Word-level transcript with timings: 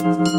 Thank 0.00 0.28
you. 0.28 0.37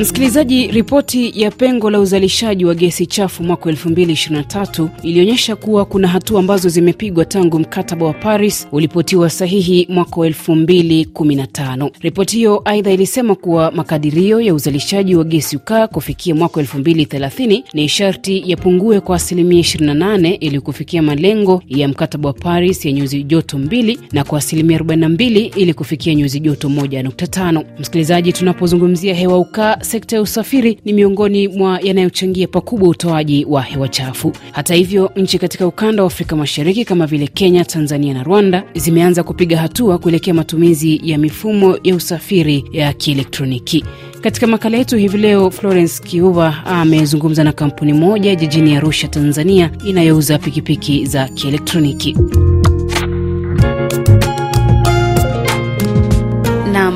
Msikilizaji, 0.00 0.66
ripoti 0.66 1.42
ya 1.42 1.50
pengo 1.50 1.90
la 1.90 2.00
uzalishaji 2.00 2.64
wa 2.64 2.74
gesi 2.74 3.06
chafu 3.06 3.42
mwaka 3.44 3.70
2023 3.70 4.88
ilionyesha 5.02 5.56
kuwa 5.56 5.84
kuna 5.84 6.08
hatua 6.08 6.40
ambazo 6.40 6.68
zimepigwa 6.68 7.24
tangu 7.24 7.58
mkataba 7.58 8.06
wa 8.06 8.12
Paris 8.12 8.68
ulipotiwa 8.72 9.30
sahihi 9.30 9.86
mwaka 9.90 10.10
2015. 10.20 11.90
Ripoti 12.00 12.36
hiyo 12.36 12.62
aidha 12.64 12.90
ilisema 12.90 13.34
kuwa 13.34 13.70
makadirio 13.70 14.40
ya 14.40 14.54
uzalishaji 14.54 15.14
wa 15.16 15.24
gesi 15.24 15.56
ukaa 15.56 15.86
kufikia 15.86 16.34
mwaka 16.34 16.60
2030 16.62 17.62
ni 17.72 17.88
sharti 17.88 18.42
yapungue 18.50 19.00
kwa 19.00 19.16
asilimia 19.16 19.60
28 19.62 20.36
ili 20.40 20.60
kufikia 20.60 21.02
malengo 21.02 21.62
ya 21.68 21.88
mkataba 21.88 22.28
wa 22.28 22.32
Paris 22.32 22.84
ya 22.84 22.92
nyuzi 22.92 23.22
joto 23.22 23.58
2 23.58 23.98
na 24.12 24.24
kwa 24.24 24.38
asilimia 24.38 24.78
42 24.78 25.50
ili 25.58 25.74
kufikia 25.74 26.14
nyuzi 26.14 26.40
joto 26.40 26.68
1.5. 26.68 27.64
Msikilizaji, 27.78 28.32
tunapozungumzia 28.32 29.14
hewa 29.14 29.38
ukaa 29.38 29.76
sekta 29.90 30.16
ya 30.16 30.22
usafiri 30.22 30.78
ni 30.84 30.92
miongoni 30.92 31.48
mwa 31.48 31.80
yanayochangia 31.82 32.46
pakubwa 32.48 32.88
utoaji 32.88 33.44
wa 33.48 33.62
hewa 33.62 33.88
chafu. 33.88 34.32
Hata 34.52 34.74
hivyo, 34.74 35.12
nchi 35.16 35.38
katika 35.38 35.66
ukanda 35.66 36.02
wa 36.02 36.06
Afrika 36.06 36.36
Mashariki 36.36 36.84
kama 36.84 37.06
vile 37.06 37.26
Kenya, 37.26 37.64
Tanzania 37.64 38.14
na 38.14 38.22
Rwanda 38.22 38.62
zimeanza 38.74 39.22
kupiga 39.22 39.58
hatua 39.58 39.98
kuelekea 39.98 40.34
matumizi 40.34 41.00
ya 41.04 41.18
mifumo 41.18 41.78
ya 41.84 41.94
usafiri 41.94 42.64
ya 42.72 42.92
kielektroniki. 42.92 43.84
Katika 44.20 44.46
makala 44.46 44.76
yetu 44.78 44.96
hivi 44.96 45.18
leo, 45.18 45.50
Florence 45.50 46.02
Kiuva 46.02 46.62
amezungumza 46.66 47.44
na 47.44 47.52
kampuni 47.52 47.92
moja 47.92 48.34
jijini 48.34 48.76
Arusha, 48.76 49.08
Tanzania, 49.08 49.70
inayouza 49.84 50.38
pikipiki 50.38 51.06
za 51.06 51.28
kielektroniki. 51.28 52.16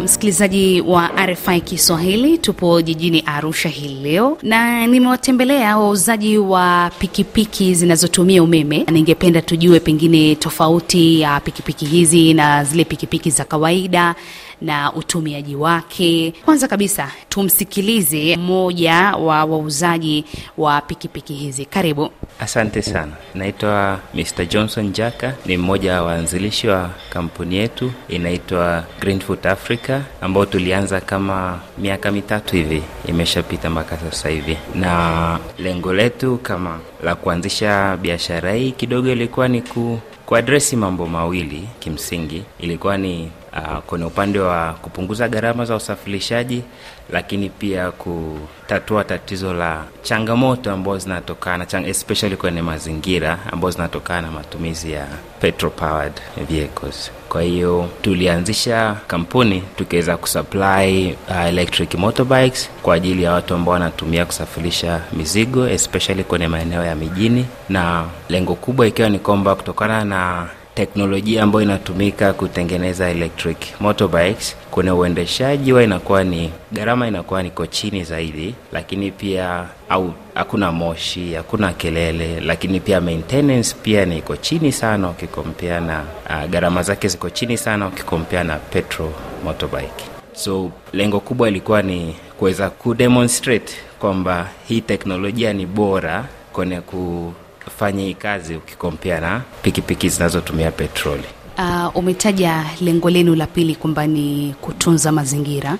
Msikilizaji 0.05 0.81
wa 0.81 1.09
RFI 1.27 1.61
Kiswahili, 1.61 2.39
tupo 2.39 2.83
jijini 2.83 3.23
Arusha 3.27 3.69
hii 3.69 3.89
leo 4.03 4.39
na 4.43 4.87
nimewatembelea 4.87 5.77
wauzaji 5.79 6.39
wa 6.39 6.91
pikipiki 6.99 7.75
zinazotumia 7.75 8.43
umeme. 8.43 8.87
Ningependa 8.91 9.43
tujue 9.43 9.81
pengine 9.81 10.35
tofauti 10.35 11.21
ya 11.21 11.41
pikipiki 11.41 11.85
hizi 11.85 12.35
na 12.35 12.65
zile 12.65 12.85
pikipiki 12.85 13.31
za 13.31 13.45
kawaida 13.45 14.15
na 14.61 14.93
utumiaji 14.93 15.57
wake. 15.57 16.35
Kwanza 16.45 16.69
kabisa 16.69 17.11
tumsikilize 17.29 18.37
mmoja 18.37 18.95
wa 19.17 19.45
wauzaji 19.45 20.25
wa 20.59 20.81
pikipiki 20.81 21.35
hizi. 21.35 21.65
Karibu. 21.65 22.11
Asante 22.41 22.83
sana. 22.83 23.13
Naitwa 23.35 24.01
Mr. 24.15 24.47
Johnson 24.47 24.93
Jaka, 24.93 25.35
ni 25.47 25.57
mmoja 25.57 25.93
wa 25.95 26.03
waanzilishi 26.03 26.69
wa 26.69 26.91
kampuni 27.11 27.57
yetu 27.57 27.93
inaitwa 28.09 28.85
Greenfoot 29.01 29.47
Africa, 29.47 30.01
ambao 30.21 30.47
tulianza 30.47 31.01
kama 31.01 31.61
miaka 31.79 32.13
mitatu 32.13 32.57
hivi 32.57 32.83
imeshapita 33.09 33.71
mpaka 33.71 33.99
sasa 33.99 34.29
hivi, 34.29 34.59
na 34.75 35.39
lengo 35.59 35.93
letu 35.93 36.39
kama 36.43 36.81
la 37.03 37.15
kuanzisha 37.15 37.97
biashara 37.97 38.53
hii 38.53 38.73
kidogo 38.73 39.13
ilikuwa 39.13 39.49
ni 39.49 39.63
ku 39.63 39.99
kuadresi 40.27 40.77
mambo 40.77 41.07
mawili 41.07 41.69
kimsingi, 41.81 42.43
ilikuwa 42.61 42.99
ni 42.99 43.31
uh, 43.55 43.79
kwenye 43.79 44.05
upande 44.05 44.39
wa 44.39 44.73
kupunguza 44.73 45.29
gharama 45.29 45.65
za 45.65 45.77
usafirishaji, 45.77 46.63
lakini 47.11 47.49
pia 47.49 47.91
kutatua 47.91 49.05
tatizo 49.05 49.55
la 49.55 49.83
changamoto 50.03 50.73
ambazo 50.73 50.99
zinatokana 50.99 51.67
chang, 51.67 51.87
especially 51.89 52.37
kwenye 52.37 52.63
mazingira 52.63 53.39
ambazo 53.53 53.71
zinatokana 53.77 54.21
na 54.23 54.31
matumizi 54.31 54.93
ya 54.93 55.07
petrol 55.41 55.71
powered 55.73 56.13
vehicles. 56.49 57.11
Kwa 57.29 57.43
hiyo 57.43 57.89
tulianzisha 58.03 58.97
kampuni 59.07 59.63
tukiweza 59.77 60.17
kusupply 60.17 61.17
uh, 61.31 61.47
electric 61.47 61.95
motorbikes 61.95 62.71
kwa 62.83 62.95
ajili 62.95 63.23
ya 63.23 63.33
watu 63.33 63.55
ambao 63.55 63.73
wanatumia 63.75 64.27
kusafirisha 64.27 65.01
mizigo 65.13 65.69
especially 65.69 66.25
kwenye 66.25 66.49
maeneo 66.49 66.85
ya 66.85 66.95
mijini, 66.95 67.47
na 67.69 68.05
lengo 68.29 68.55
kubwa 68.55 68.87
ikiwa 68.87 69.09
ni 69.09 69.19
kwamba 69.19 69.55
kutokana 69.57 70.05
na 70.05 70.47
teknolojia 70.75 71.43
ambayo 71.43 71.63
inatumika 71.65 72.33
kutengeneza 72.33 73.11
electric 73.11 73.59
motorbikes 73.81 74.57
kuna 74.71 74.95
uendeshaji 74.95 75.73
wa 75.73 75.83
inakuwa 75.83 76.25
ni 76.25 76.51
gharama 76.73 77.09
inakuwa 77.09 77.43
niko 77.43 77.67
chini 77.67 78.05
zaidi, 78.05 78.55
lakini 78.73 79.11
pia 79.11 79.65
au 79.89 80.13
hakuna 80.35 80.73
moshi, 80.73 81.35
hakuna 81.35 81.73
kelele, 81.73 82.41
lakini 82.41 82.81
pia 82.81 83.01
maintenance 83.01 83.77
pia 83.83 84.05
ni 84.05 84.23
chini 84.41 84.73
sana 84.73 85.11
ukikompea 85.11 85.81
na 85.81 86.05
uh, 86.31 86.51
gharama 86.51 86.83
zake 86.83 87.09
ziko 87.09 87.31
chini 87.31 87.57
sana 87.57 87.87
ukikompea 87.87 88.45
na 88.45 88.57
petrol 88.57 89.11
motorbike. 89.45 90.05
So 90.33 90.71
lengo 90.93 91.21
kubwa 91.21 91.49
ilikuwa 91.49 91.83
ni 91.83 92.17
kuweza 92.39 92.71
kudemonstrate 92.71 93.75
kwamba 93.99 94.49
hii 94.69 94.81
teknolojia 94.81 95.53
ni 95.53 95.67
bora 95.67 96.25
kwenye 96.53 96.81
ku 96.81 97.33
fanya 97.79 98.03
hii 98.03 98.15
kazi 98.15 98.57
ukikompea 98.57 99.21
na 99.21 99.43
pikipiki 99.63 100.09
zinazotumia 100.09 100.71
petroli. 100.71 101.25
Uh, 101.59 101.97
umetaja 101.97 102.65
lengo 102.81 103.11
lenu 103.11 103.35
la 103.35 103.47
pili 103.47 103.75
kwamba 103.75 104.07
ni 104.07 104.55
kutunza 104.61 105.13
mazingira. 105.13 105.77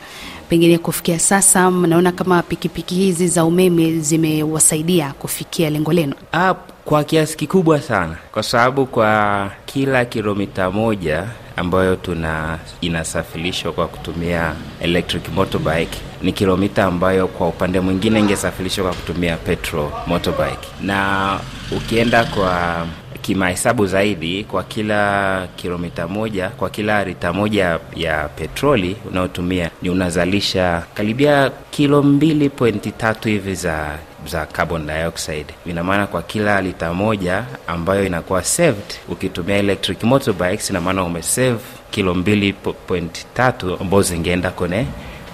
Pengine 0.49 0.79
kufikia 0.79 1.19
sasa, 1.19 1.71
mnaona 1.71 2.13
kama 2.13 2.43
pikipiki 2.43 2.95
hizi 2.95 3.29
za 3.29 3.45
umeme 3.45 3.99
zimewasaidia 3.99 5.13
kufikia 5.19 5.71
lengo 5.71 5.93
lenu? 5.93 6.15
Ah, 6.33 6.55
kwa 6.85 7.05
kiasi 7.05 7.37
kikubwa 7.37 7.81
sana, 7.81 8.17
kwa 8.33 8.43
sababu 8.43 8.87
kwa 8.87 9.51
kila 9.67 10.05
kilomita 10.05 10.71
moja 10.71 11.25
ambayo 11.57 11.97
tuna 11.97 12.59
inasafirishwa 12.81 13.73
kwa 13.73 13.89
kutumia 13.89 14.55
electric 14.81 15.29
motorbike 15.35 15.99
ni 16.23 16.33
kilomita 16.33 16.85
ambayo 16.85 17.29
kwa 17.29 17.49
upande 17.49 17.81
mwingine 17.81 18.21
ingesafirishwa 18.21 18.85
kwa 18.85 18.95
kutumia 18.95 19.37
petrol 19.37 19.91
motorbike, 20.07 20.69
na 20.83 21.41
ukienda 21.73 22.25
kwa 22.25 22.87
kimahesabu 23.23 23.87
zaidi, 23.87 24.45
kwa 24.45 24.63
kila 24.63 25.49
kilomita 25.57 26.09
moja, 26.09 26.49
kwa 26.49 26.71
kila 26.71 27.05
lita 27.05 27.33
moja 27.33 27.79
ya 27.97 28.29
petroli 28.29 28.97
unaotumia 29.11 29.71
ni 29.83 29.91
unazalisha 29.91 30.83
karibia 30.95 31.51
kilo 31.71 32.03
mbili 32.03 32.51
pointi 32.51 32.91
tatu 32.91 33.29
hivi 33.29 33.55
za 33.55 33.99
za 34.27 34.47
carbon 34.47 34.87
dioxide. 34.87 35.47
Ina 35.67 35.85
maana 35.85 36.07
kwa 36.07 36.23
kila 36.23 36.61
lita 36.63 36.95
moja 36.95 37.45
ambayo 37.67 38.07
inakuwa 38.07 38.43
saved 38.45 38.95
ukitumia 39.09 39.57
electric 39.57 40.03
motorbikes, 40.03 40.71
ina 40.71 40.81
maana 40.81 41.03
umesave 41.05 41.59
kilo 41.91 42.15
mbili 42.15 42.53
point 42.87 43.27
tatu 43.35 43.79
zingeenda 44.03 44.51
kwenye 44.51 44.87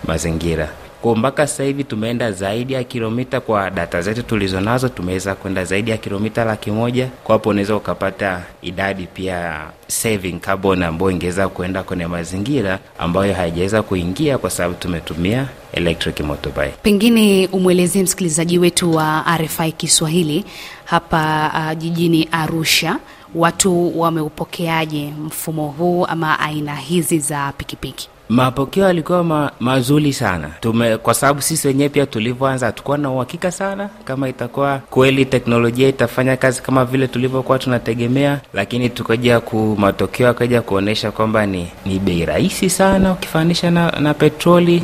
mazingira 0.05 0.69
kwa 1.03 1.17
mpaka 1.17 1.47
sasa 1.47 1.65
hivi 1.65 1.85
tumeenda 1.85 2.33
zaidi 2.33 2.73
ya 2.73 2.85
kilomita, 2.85 3.41
kwa 3.41 3.71
data 3.71 4.03
zetu 4.03 4.23
tulizo 4.23 4.61
nazo 4.61 4.89
tumeweza 4.89 5.35
kwenda 5.35 5.65
zaidi 5.65 5.91
ya 5.91 5.97
kilomita 5.97 6.45
laki 6.45 6.71
moja. 6.71 7.09
Kwa 7.25 7.33
hapo 7.33 7.49
unaweza 7.51 7.77
ukapata 7.77 8.43
idadi 8.63 9.07
pia 9.07 9.61
saving 9.87 10.41
carbon 10.41 10.83
ambayo 10.83 11.11
ingeweza 11.11 11.49
kuenda 11.49 11.83
kwenye 11.83 12.07
mazingira 12.07 12.79
ambayo 12.99 13.35
haijaweza 13.35 13.83
kuingia 13.83 14.39
kwa 14.39 14.51
sababu 14.51 14.75
tumetumia 14.75 15.47
electric 15.73 16.21
motorbike. 16.21 16.75
Pengine 16.83 17.49
umwelezie 17.53 18.03
msikilizaji 18.03 18.59
wetu 18.59 18.95
wa 18.95 19.25
RFI 19.39 19.73
Kiswahili 19.73 20.45
hapa 20.85 21.53
uh, 21.55 21.79
jijini 21.79 22.29
Arusha, 22.33 22.97
watu 23.35 24.01
wameupokeaje 24.01 25.13
mfumo 25.27 25.69
huu 25.69 26.05
ama 26.07 26.41
aina 26.41 26.75
hizi 26.77 27.19
za 27.19 27.53
pikipiki? 27.57 28.09
Mapokeo 28.31 28.85
yalikuwa 28.87 29.25
ma, 29.25 29.51
mazuri 29.61 30.13
sana. 30.13 30.49
Tume, 30.61 30.97
kwa 30.97 31.15
sababu 31.15 31.43
sisi 31.43 31.69
wenyewe 31.69 31.89
pia 31.89 32.07
tulivyoanza 32.07 32.67
hatukuwa 32.67 32.99
na 32.99 33.11
uhakika 33.11 33.51
sana 33.53 33.89
kama 34.05 34.29
itakuwa 34.29 34.79
kweli 34.91 35.25
teknolojia 35.25 35.89
itafanya 35.89 36.37
kazi 36.37 36.63
kama 36.63 36.85
vile 36.85 37.09
tulivyokuwa 37.09 37.59
tunategemea, 37.59 38.41
lakini 38.55 38.89
tukaja 38.91 39.41
ku 39.41 39.77
matokeo 39.79 40.29
akaja 40.29 40.63
kuonyesha 40.63 41.11
kwamba 41.11 41.47
ni, 41.47 41.69
ni 41.87 41.99
bei 41.99 42.25
rahisi 42.25 42.71
sana 42.71 43.13
ukifanisha 43.13 43.71
na, 43.71 43.91
na 43.91 44.15
petroli 44.15 44.83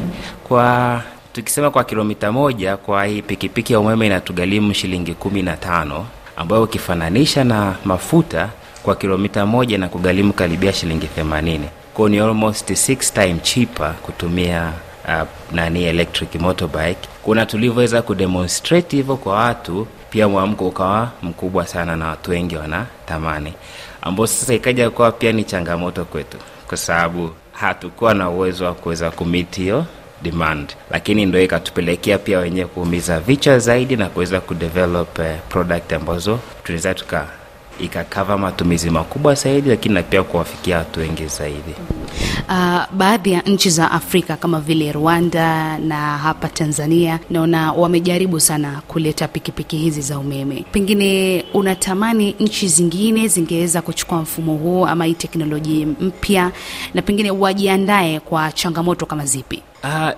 kwa 0.48 1.02
tukisema 1.32 1.70
kwa 1.70 1.84
kilomita 1.84 2.32
moja 2.32 2.76
kwa 2.76 3.04
hii 3.04 3.22
pikipiki 3.22 3.72
ya 3.72 3.80
umeme 3.80 4.06
inatugharimu 4.06 4.74
shilingi 4.74 5.14
kumi 5.14 5.42
na 5.42 5.56
tano 5.56 6.06
ambayo 6.36 6.62
ukifananisha 6.62 7.44
na 7.44 7.74
mafuta 7.84 8.48
kwa 8.82 8.96
kilomita 8.96 9.46
moja 9.46 9.78
na 9.78 9.88
kugharimu 9.88 10.32
karibia 10.32 10.72
shilingi 10.72 11.06
themanini 11.06 11.68
kwao 11.96 12.08
ni 12.08 12.18
almost 12.18 12.74
six 12.74 13.12
time 13.12 13.38
cheaper 13.42 13.94
kutumia 14.02 14.72
uh, 15.08 15.28
nani 15.52 15.84
electric 15.84 16.34
motorbike. 16.34 17.08
Kuna 17.22 17.46
tulivyoweza 17.46 18.02
kudemonstrate 18.02 18.96
hivyo 18.96 19.16
kwa 19.16 19.34
watu, 19.34 19.86
pia 20.10 20.28
mwamko 20.28 20.68
ukawa 20.68 21.10
mkubwa 21.22 21.66
sana 21.66 21.96
na 21.96 22.06
watu 22.08 22.30
wengi 22.30 22.56
wanatamani, 22.56 23.52
ambao 24.02 24.26
sasa 24.26 24.54
ikaja 24.54 24.90
kuwa 24.90 25.12
pia 25.12 25.32
ni 25.32 25.44
changamoto 25.44 26.04
kwetu, 26.04 26.36
kwa 26.68 26.76
sababu 26.76 27.30
hatukuwa 27.52 28.14
na 28.14 28.30
uwezo 28.30 28.64
wa 28.64 28.74
kuweza 28.74 29.10
kumiti 29.10 29.60
hiyo 29.60 29.86
demand, 30.22 30.76
lakini 30.90 31.26
ndo 31.26 31.40
ikatupelekea 31.42 32.18
pia 32.18 32.38
wenyewe 32.38 32.66
kuumiza 32.66 33.20
vichwa 33.20 33.58
zaidi 33.58 33.96
na 33.96 34.08
kuweza 34.08 34.40
kudevelop 34.40 35.18
eh, 35.18 35.36
product 35.48 35.92
ambazo 35.92 36.38
tunaweza 36.64 36.94
tuka 36.94 37.26
ikakava 37.80 38.38
matumizi 38.38 38.90
makubwa 38.90 39.34
zaidi, 39.34 39.68
lakini 39.68 39.94
na 39.94 40.02
pia 40.02 40.22
kuwafikia 40.22 40.78
watu 40.78 41.00
wengi 41.00 41.26
zaidi. 41.26 41.74
Uh, 42.48 42.82
baadhi 42.92 43.32
ya 43.32 43.40
nchi 43.40 43.70
za 43.70 43.90
Afrika 43.90 44.36
kama 44.36 44.60
vile 44.60 44.92
Rwanda 44.92 45.78
na 45.78 46.18
hapa 46.18 46.48
Tanzania 46.48 47.20
naona 47.30 47.72
wamejaribu 47.72 48.40
sana 48.40 48.82
kuleta 48.88 49.28
pikipiki 49.28 49.76
hizi 49.76 50.00
za 50.00 50.18
umeme. 50.18 50.64
Pengine 50.72 51.44
unatamani 51.54 52.36
nchi 52.40 52.68
zingine 52.68 53.28
zingeweza 53.28 53.82
kuchukua 53.82 54.18
mfumo 54.22 54.54
huu 54.56 54.86
ama 54.86 55.04
hii 55.04 55.14
teknolojia 55.14 55.86
mpya, 55.86 56.52
na 56.94 57.02
pengine 57.02 57.30
wajiandae 57.30 58.20
kwa 58.20 58.52
changamoto 58.52 59.06
kama 59.06 59.26
zipi? 59.26 59.62
Uh, 59.84 60.10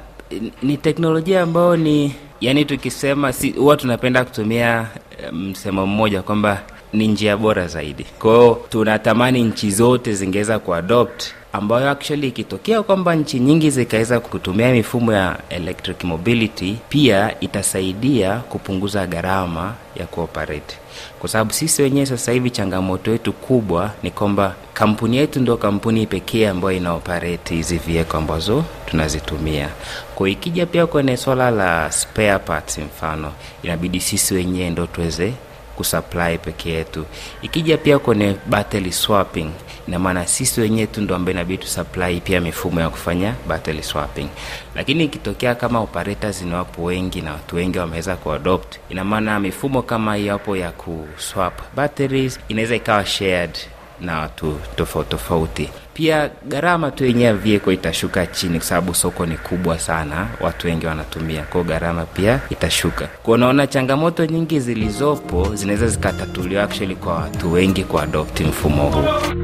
ni 0.63 0.77
teknolojia 0.77 1.43
ambayo 1.43 1.77
ni 1.77 2.15
yani, 2.41 2.65
tukisema 2.65 3.33
si 3.33 3.51
huwa 3.51 3.77
tunapenda 3.77 4.25
kutumia 4.25 4.87
msemo 5.33 5.85
um, 5.85 5.91
mmoja 5.91 6.23
kwamba 6.23 6.63
ni 6.93 7.09
njia 7.09 7.37
bora 7.37 7.67
zaidi. 7.67 8.07
Kwa 8.19 8.57
tunatamani 8.69 9.43
nchi 9.43 9.71
zote 9.71 10.15
zingeweza 10.15 10.59
kuadopt 10.59 11.25
ambayo 11.53 11.91
actually 11.91 12.29
ikitokea 12.29 12.83
kwamba 12.83 13.15
nchi 13.15 13.39
nyingi 13.41 13.71
zikaweza 13.71 14.21
kutumia 14.21 14.73
mifumo 14.73 15.13
ya 15.13 15.37
electric 15.49 16.05
mobility, 16.05 16.77
pia 16.89 17.41
itasaidia 17.41 18.37
kupunguza 18.37 19.07
gharama 19.07 19.75
ya 19.97 20.07
kuoperate, 20.07 20.77
kwa 21.21 21.29
sababu 21.29 21.53
sisi 21.53 21.83
wenyewe 21.83 22.07
sasa 22.07 22.33
hivi 22.33 22.51
changamoto 22.51 23.11
yetu 23.11 23.33
kubwa 23.33 23.91
ni 24.03 24.11
kwamba 24.11 24.55
kampuni 24.75 25.17
yetu 25.17 25.41
ndio 25.41 25.57
kampuni 25.57 26.07
pekee 26.07 26.49
ambayo 26.49 26.77
inaoperate 26.77 27.55
hizi 27.55 27.79
vieko 27.79 28.17
ambazo 28.17 28.65
tunazitumia. 28.87 29.69
Kwa 30.15 30.31
ikija 30.31 30.67
pia 30.67 30.87
kwenye 30.87 31.17
swala 31.17 31.51
la 31.51 31.93
spare 31.93 32.39
parts, 32.39 32.79
mfano 32.79 33.33
inabidi 33.63 34.01
sisi 34.01 34.35
wenyewe 34.35 34.71
ndo 34.71 34.87
tuweze 34.87 35.33
kusupply 35.79 36.39
peke 36.39 36.71
yetu. 36.71 37.05
Ikija 37.43 37.77
pia 37.77 37.99
kwenye 37.99 38.37
battery 38.47 38.93
swapping, 38.93 39.51
ina 39.89 40.27
sisi 40.27 40.61
wenyewe 40.61 40.87
tu 40.87 41.01
ndo 41.01 41.15
ambaye 41.15 41.35
inabidi 41.35 41.63
tusupply 41.63 42.21
pia 42.21 42.41
mifumo 42.41 42.81
ya 42.81 42.91
kufanya 42.91 43.35
battery 43.49 43.83
swapping. 43.83 44.29
Lakini 44.75 45.05
ikitokea 45.05 45.55
kama 45.55 45.81
operators 45.81 46.43
ni 46.43 46.55
wapo 46.55 46.85
wengi 46.85 47.21
na 47.21 47.33
watu 47.33 47.57
wengi 47.57 47.79
wameweza 47.79 48.17
kuadopt, 48.17 48.77
ina 48.91 49.05
maana 49.05 49.41
mifumo 49.41 49.83
kama 49.83 50.15
hiyo 50.15 50.33
hapo 50.33 50.57
ya 50.57 50.71
kuswap 50.71 51.61
batteries 51.77 52.41
inaweza 52.49 52.77
ikawa 52.77 53.07
shared 53.07 53.59
na 54.01 54.19
watu 54.21 54.59
tofauti 54.77 55.11
tofauti. 55.11 55.71
Pia 55.99 56.31
gharama 56.49 56.91
tu 56.91 57.05
yenyewe 57.05 57.33
vehicle 57.33 57.75
itashuka 57.75 58.27
chini, 58.27 58.59
kwa 58.59 58.67
sababu 58.69 58.95
soko 58.95 59.27
ni 59.27 59.37
kubwa 59.37 59.79
sana, 59.79 60.29
watu 60.41 60.67
wengi 60.67 60.87
wanatumia, 60.87 61.43
kwao 61.43 61.65
gharama 61.65 62.05
pia 62.07 62.41
itashuka. 62.51 63.09
Kwa 63.23 63.35
unaona, 63.35 63.67
changamoto 63.67 64.27
nyingi 64.27 64.61
zilizopo 64.61 65.55
zinaweza 65.55 65.89
zikatatuliwa 65.89 66.63
actually 66.63 66.95
kwa 66.97 67.15
watu 67.15 67.53
wengi 67.53 67.85
kuadopti 67.85 68.45
mfumo 68.45 68.83
huu. 68.91 69.35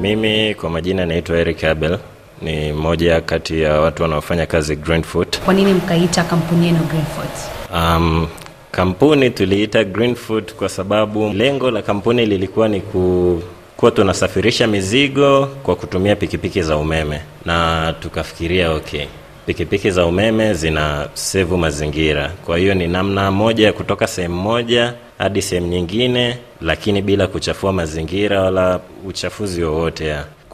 Mimi 0.00 0.54
kwa 0.54 0.70
majina 0.70 1.06
naitwa 1.06 1.38
Eric 1.38 1.64
Abel, 1.64 1.98
ni 2.42 2.72
mmoja 2.72 3.20
kati 3.20 3.60
ya 3.62 3.80
watu 3.80 4.02
wanaofanya 4.02 4.46
kazi 4.46 4.76
Greenfoot. 4.76 5.40
Kwa 5.40 5.54
nini 5.54 5.72
mkaita 5.74 6.24
kampuni 6.24 6.66
yenu 6.66 6.78
Greenfoot? 6.78 7.34
Um, 7.74 8.28
kampuni 8.72 9.30
tuliita 9.30 9.84
Greenfoot 9.84 10.54
kwa 10.54 10.68
sababu 10.68 11.28
lengo 11.32 11.70
la 11.70 11.82
kampuni 11.82 12.26
lilikuwa 12.26 12.68
ni 12.68 12.80
ku 12.80 13.42
kuwa 13.76 13.90
tunasafirisha 13.90 14.66
mizigo 14.66 15.46
kwa 15.46 15.76
kutumia 15.76 16.16
pikipiki 16.16 16.62
za 16.62 16.76
umeme, 16.76 17.20
na 17.44 17.94
tukafikiria 18.00 18.72
okay, 18.72 19.06
pikipiki 19.46 19.90
za 19.90 20.06
umeme 20.06 20.54
zina 20.54 21.08
sevu 21.14 21.56
mazingira, 21.56 22.32
kwa 22.46 22.58
hiyo 22.58 22.74
ni 22.74 22.88
namna 22.88 23.30
moja 23.30 23.66
ya 23.66 23.72
kutoka 23.72 24.06
sehemu 24.06 24.34
moja 24.42 24.94
hadi 25.18 25.42
sehemu 25.42 25.66
nyingine, 25.66 26.38
lakini 26.60 27.02
bila 27.02 27.26
kuchafua 27.26 27.72
mazingira 27.72 28.42
wala 28.42 28.80
uchafuzi 29.06 29.64
wowote 29.64 30.06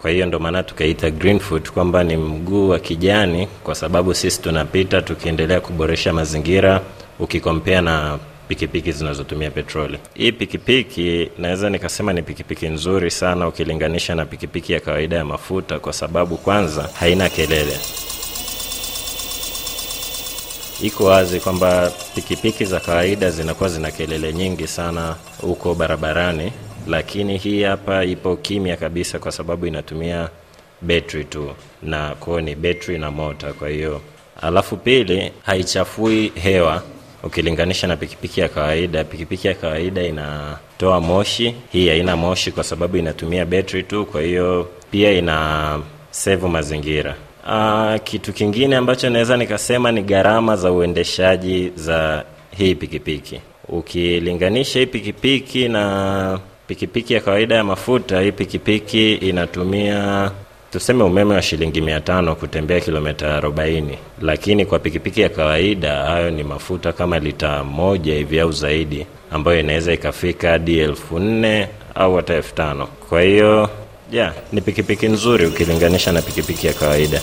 kwa 0.02 0.10
hiyo 0.10 0.26
ndo 0.26 0.38
maana 0.38 0.62
tukaita 0.62 1.10
Greenfoot 1.10 1.70
kwamba 1.70 2.04
ni 2.04 2.16
mguu 2.16 2.68
wa 2.68 2.78
kijani, 2.78 3.46
kwa 3.64 3.74
sababu 3.74 4.14
sisi 4.14 4.42
tunapita 4.42 5.02
tukiendelea 5.02 5.60
kuboresha 5.60 6.12
mazingira 6.12 6.80
ukikompea 7.18 7.82
na 7.82 8.18
pikipiki 8.48 8.92
zinazotumia 8.92 9.50
petroli. 9.50 9.98
Hii 10.14 10.32
pikipiki 10.32 11.30
naweza 11.38 11.70
nikasema 11.70 12.12
ni 12.12 12.22
pikipiki 12.22 12.68
nzuri 12.68 13.10
sana 13.10 13.48
ukilinganisha 13.48 14.14
na 14.14 14.24
pikipiki 14.26 14.72
ya 14.72 14.80
kawaida 14.80 15.16
ya 15.16 15.24
mafuta, 15.24 15.78
kwa 15.78 15.92
sababu 15.92 16.36
kwanza 16.36 16.88
haina 17.00 17.28
kelele. 17.28 17.78
Iko 20.82 21.04
wazi 21.04 21.40
kwamba 21.40 21.92
pikipiki 22.14 22.64
za 22.64 22.80
kawaida 22.80 23.30
zinakuwa 23.30 23.68
zina 23.68 23.90
kelele 23.90 24.32
nyingi 24.32 24.66
sana 24.66 25.16
huko 25.40 25.74
barabarani, 25.74 26.52
lakini 26.88 27.38
hii 27.38 27.62
hapa 27.62 28.04
ipo 28.04 28.36
kimya 28.36 28.76
kabisa, 28.76 29.18
kwa 29.18 29.32
sababu 29.32 29.66
inatumia 29.66 30.28
betri 30.82 31.24
tu, 31.24 31.50
na 31.82 32.14
kwao 32.14 32.40
ni 32.40 32.54
betri 32.54 32.98
na 32.98 33.10
mota. 33.10 33.52
Kwa 33.52 33.68
hiyo 33.68 34.00
alafu 34.42 34.76
pili, 34.76 35.32
haichafui 35.46 36.32
hewa 36.34 36.82
ukilinganisha 37.22 37.86
na 37.86 37.96
pikipiki 37.96 38.40
ya 38.40 38.48
kawaida. 38.48 39.04
Pikipiki 39.04 39.48
ya 39.48 39.54
kawaida 39.54 40.02
inatoa 40.02 41.00
moshi, 41.00 41.54
hii 41.72 41.88
haina 41.88 42.16
moshi 42.16 42.52
kwa 42.52 42.64
sababu 42.64 42.96
inatumia 42.96 43.44
betri 43.44 43.82
tu, 43.82 44.06
kwa 44.06 44.22
hiyo 44.22 44.68
pia 44.90 45.12
ina 45.12 45.78
sevu 46.10 46.48
mazingira. 46.48 47.14
Aa, 47.46 47.98
kitu 47.98 48.32
kingine 48.32 48.76
ambacho 48.76 49.10
naweza 49.10 49.36
nikasema 49.36 49.92
ni 49.92 50.02
gharama 50.02 50.56
za 50.56 50.72
uendeshaji 50.72 51.72
za 51.76 52.24
hii 52.58 52.74
pikipiki. 52.74 53.40
Ukilinganisha 53.68 54.78
hii 54.80 54.86
pikipiki 54.86 55.68
na 55.68 56.38
pikipiki 56.68 57.14
ya 57.14 57.20
kawaida 57.20 57.54
ya 57.54 57.64
mafuta, 57.64 58.20
hii 58.20 58.32
pikipiki 58.32 59.14
inatumia 59.14 60.30
tuseme 60.72 61.02
umeme 61.04 61.34
wa 61.34 61.42
shilingi 61.42 61.80
mia 61.80 62.00
tano 62.00 62.34
kutembea 62.34 62.80
kilomita 62.80 63.36
arobaini, 63.36 63.98
lakini 64.22 64.66
kwa 64.66 64.78
pikipiki 64.78 65.20
ya 65.20 65.28
kawaida 65.28 65.94
hayo 65.96 66.30
ni 66.30 66.42
mafuta 66.44 66.92
kama 66.92 67.18
lita 67.18 67.64
moja 67.64 68.14
hivi 68.14 68.40
au 68.40 68.52
zaidi, 68.52 69.06
ambayo 69.30 69.60
inaweza 69.60 69.92
ikafika 69.92 70.50
hadi 70.50 70.78
elfu 70.78 71.18
nne 71.18 71.68
au 71.94 72.16
hata 72.16 72.34
elfu 72.34 72.54
tano. 72.54 72.86
Kwa 73.08 73.22
hiyo 73.22 73.70
yeah, 74.12 74.32
ni 74.52 74.60
pikipiki 74.60 75.08
nzuri 75.08 75.46
ukilinganisha 75.46 76.12
na 76.12 76.22
pikipiki 76.22 76.66
ya 76.66 76.72
kawaida. 76.72 77.20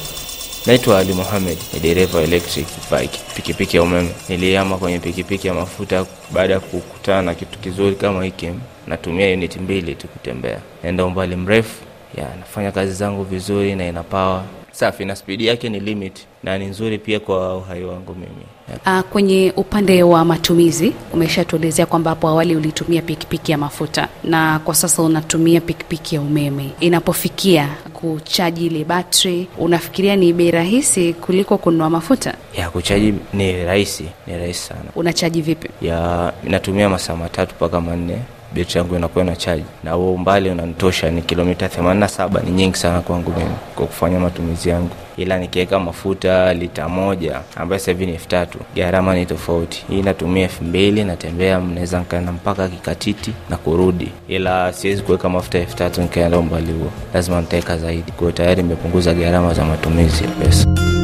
Naitwa 0.68 1.00
Ali 1.00 1.14
Mohamed, 1.14 1.58
ni 1.74 1.80
dereva 1.80 2.22
electric 2.22 2.68
bike, 2.92 3.20
pikipiki 3.36 3.78
ya 3.78 3.84
umeme. 3.84 4.10
Niliama 4.30 4.78
kwenye 4.78 5.00
pikipiki 5.00 5.48
ya 5.48 5.54
mafuta 5.54 6.06
baada 6.34 6.54
ya 6.54 6.60
kukutana 6.60 7.22
na 7.22 7.36
kitu 7.36 7.60
kizuri 7.60 7.96
kama 7.96 8.24
hiki. 8.24 8.50
Natumia 8.88 9.34
unit 9.34 9.58
mbili 9.58 9.96
tu 9.96 10.08
kutembea, 10.08 10.60
naenda 10.84 11.06
umbali 11.06 11.36
mrefu 11.36 11.84
ya 12.18 12.36
nafanya 12.40 12.72
kazi 12.72 12.94
zangu 12.94 13.24
vizuri 13.24 13.76
na 13.76 13.88
ina 13.88 14.04
power 14.04 14.44
safi 14.72 15.06
na 15.06 15.16
spidi 15.16 15.46
yake 15.48 15.70
ni 15.70 15.80
limit 15.80 16.20
na 16.44 16.58
ni 16.58 16.66
nzuri 16.66 16.98
pia 16.98 17.20
kwa 17.20 17.58
uhai 17.58 17.84
wangu 17.84 18.16
mimi. 18.16 18.46
Uh, 18.86 19.00
kwenye 19.02 19.54
upande 19.56 20.04
wa 20.04 20.26
matumizi 20.26 20.94
umeshatuelezea 21.14 21.86
kwamba 21.86 22.10
hapo 22.10 22.28
awali 22.28 22.56
ulitumia 22.56 23.02
pikipiki 23.02 23.52
ya 23.52 23.58
mafuta 23.58 24.08
na 24.24 24.60
kwa 24.60 24.76
sasa 24.76 25.02
unatumia 25.02 25.62
pikipiki 25.62 26.16
ya 26.16 26.22
umeme. 26.22 26.70
Inapofikia 26.80 27.70
kuchaji 28.14 28.66
ile 28.66 28.84
batri, 28.84 29.48
unafikiria 29.58 30.16
ni 30.16 30.34
bei 30.34 30.52
rahisi 30.52 31.14
kuliko 31.14 31.58
kununua 31.58 31.90
mafuta? 31.90 32.34
Ya 32.58 32.70
kuchaji 32.70 33.14
ni 33.34 33.64
rahisi, 33.64 34.06
ni 34.28 34.38
rahisi 34.38 34.60
sana. 34.60 34.82
Unachaji 34.96 35.42
vipi? 35.42 35.70
Ya 35.82 36.34
inatumia 36.48 36.90
masaa 36.90 37.16
matatu 37.16 37.56
mpaka 37.56 37.82
manne 37.82 38.18
betri 38.56 38.78
yangu 38.80 38.96
inakuwa 38.96 39.24
na 39.26 39.36
chaji 39.36 39.64
na 39.84 39.92
huo 39.92 40.14
umbali 40.14 40.50
unanitosha, 40.50 41.12
ni 41.12 41.22
kilomita 41.22 41.68
87 41.68 42.44
ni 42.46 42.52
nyingi 42.52 42.78
sana 42.78 43.02
kwangu 43.02 43.34
mimi 43.38 43.50
kwa 43.76 43.86
kufanya 43.86 44.20
matumizi 44.20 44.70
yangu, 44.70 44.90
ila 45.18 45.38
nikiweka 45.40 45.80
mafuta 45.80 46.54
lita 46.54 46.90
moja 46.90 47.40
ambayo 47.56 47.80
sasa 47.80 47.94
ni 47.94 48.12
elfu 48.12 48.28
tatu 48.28 48.58
gharama 48.76 49.16
ni 49.16 49.26
tofauti. 49.26 49.86
Hii 49.90 50.02
natumia 50.02 50.44
elfu 50.44 50.64
mbili 50.64 51.04
natembea, 51.04 51.60
naweza 51.60 52.00
nkaenda 52.00 52.32
mpaka 52.32 52.68
Kikatiti 52.68 53.32
na 53.50 53.58
kurudi, 53.58 54.12
ila 54.28 54.74
siwezi 54.74 55.02
kuweka 55.02 55.30
mafuta 55.30 55.60
elfu 55.60 55.76
tatu 55.76 56.02
nikaenda 56.02 56.38
umbali 56.40 56.72
huo, 56.72 56.92
lazima 57.14 57.42
nitaweka 57.42 57.78
zaidi. 57.78 58.12
Kwa 58.12 58.32
tayari 58.32 58.62
imepunguza 58.62 59.14
gharama 59.14 59.54
za 59.54 59.66
matumizi 59.66 60.24
ya 60.24 60.30
pesa. 60.30 60.95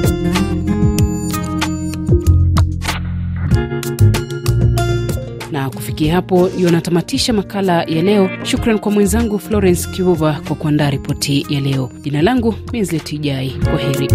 Kufikia 6.02 6.16
hapo 6.16 6.50
ndio 6.56 6.72
natamatisha 6.72 7.34
makala 7.34 7.84
ya 7.84 8.02
leo. 8.02 8.30
Shukran 8.44 8.80
kwa 8.80 8.92
mwenzangu 8.92 9.40
Florence 9.40 9.90
Kivuva 9.90 10.42
kwa 10.48 10.56
kuandaa 10.56 10.90
ripoti 10.90 11.46
ya 11.50 11.60
leo. 11.60 11.92
Jina 12.02 12.22
langu 12.22 12.56
Minzletijai, 12.74 13.50
kwa 13.50 13.78
heri. 13.80 14.08